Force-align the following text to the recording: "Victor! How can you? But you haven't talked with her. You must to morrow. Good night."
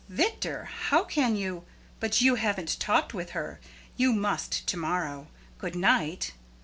"Victor! 0.09 0.65
How 0.65 1.03
can 1.03 1.35
you? 1.35 1.63
But 1.99 2.21
you 2.21 2.33
haven't 2.33 2.79
talked 2.79 3.13
with 3.13 3.29
her. 3.37 3.59
You 3.97 4.13
must 4.13 4.65
to 4.65 4.75
morrow. 4.77 5.27
Good 5.59 5.75
night." 5.75 6.33